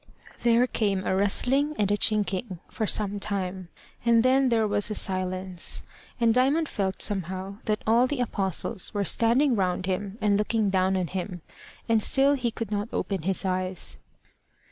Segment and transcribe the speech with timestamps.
[0.41, 3.69] There came a rustling, and a chinking, for some time,
[4.03, 5.83] and then there was a silence,
[6.19, 10.97] and Diamond felt somehow that all the Apostles were standing round him and looking down
[10.97, 11.43] on him.
[11.87, 13.99] And still he could not open his eyes.